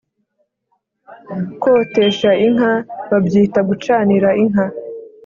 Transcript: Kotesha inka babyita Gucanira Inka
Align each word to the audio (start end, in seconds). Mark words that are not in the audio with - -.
Kotesha 1.61 2.31
inka 2.45 2.71
babyita 3.09 3.59
Gucanira 3.69 4.29
Inka 4.43 4.65